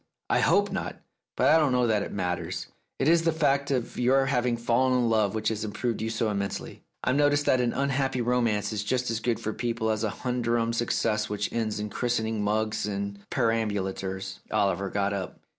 [0.31, 0.95] "I hope not.
[1.37, 2.65] But I don't know that it matters.
[2.97, 6.31] It is the fact of your having fallen in love which has improved you so
[6.31, 6.81] immensely.
[7.03, 10.73] I've noticed that an unhappy romance is just as good for people as a humdrum
[10.73, 15.39] success which ends in christening mugs and perambulators." Oliver got up.